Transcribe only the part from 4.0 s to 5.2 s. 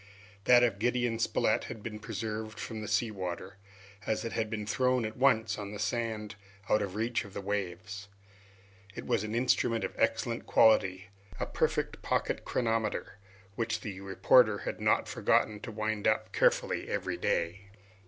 as he had been thrown at